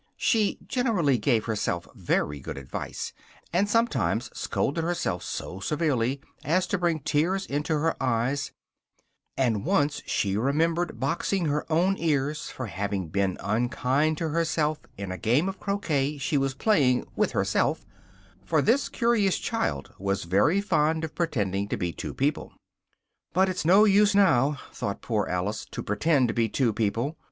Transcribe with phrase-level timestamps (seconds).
[0.17, 3.13] (she generally gave herself very good advice,
[3.53, 8.51] and sometimes scolded herself so severely as to bring tears into her eyes,
[9.37, 15.11] and once she remembered boxing her own ears for having been unkind to herself in
[15.11, 17.85] a game of croquet she was playing with herself,
[18.43, 22.51] for this curious child was very fond of pretending to be two people,)
[23.33, 27.17] "but it's no use now," thought poor Alice, "to pretend to be two people!